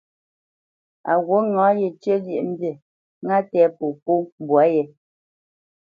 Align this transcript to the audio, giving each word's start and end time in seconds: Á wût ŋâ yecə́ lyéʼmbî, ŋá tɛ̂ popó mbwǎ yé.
Á 1.11 1.13
wût 1.25 1.45
ŋâ 1.55 1.65
yecə́ 1.79 2.15
lyéʼmbî, 2.25 2.71
ŋá 3.25 3.37
tɛ̂ 3.49 3.65
popó 3.77 4.13
mbwǎ 4.41 4.61
yé. 4.73 4.83